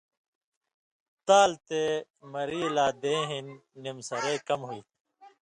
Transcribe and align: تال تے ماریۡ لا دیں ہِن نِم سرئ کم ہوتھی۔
تال 1.27 1.51
تے 1.67 1.81
ماریۡ 2.31 2.67
لا 2.75 2.87
دیں 3.01 3.21
ہِن 3.29 3.45
نِم 3.83 3.97
سرئ 4.07 4.37
کم 4.47 4.59
ہوتھی۔ 4.69 4.81